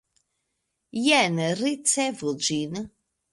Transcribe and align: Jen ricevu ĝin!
Jen 1.07 1.37
ricevu 1.59 2.33
ĝin! 2.49 2.83